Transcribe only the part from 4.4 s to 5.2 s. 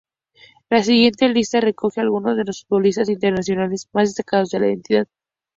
de la entidad.